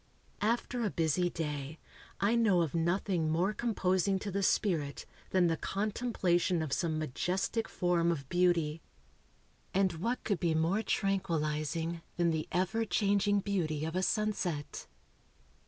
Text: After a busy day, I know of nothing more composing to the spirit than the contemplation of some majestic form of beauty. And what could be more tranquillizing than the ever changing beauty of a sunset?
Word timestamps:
After 0.41 0.83
a 0.83 0.89
busy 0.89 1.29
day, 1.29 1.77
I 2.19 2.33
know 2.33 2.63
of 2.63 2.73
nothing 2.73 3.29
more 3.29 3.53
composing 3.53 4.17
to 4.17 4.31
the 4.31 4.41
spirit 4.41 5.05
than 5.29 5.45
the 5.45 5.55
contemplation 5.57 6.63
of 6.63 6.73
some 6.73 6.97
majestic 6.97 7.69
form 7.69 8.11
of 8.11 8.27
beauty. 8.27 8.81
And 9.75 9.93
what 9.93 10.23
could 10.23 10.39
be 10.39 10.55
more 10.55 10.81
tranquillizing 10.81 12.01
than 12.17 12.31
the 12.31 12.47
ever 12.51 12.83
changing 12.83 13.41
beauty 13.41 13.85
of 13.85 13.95
a 13.95 14.01
sunset? 14.01 14.87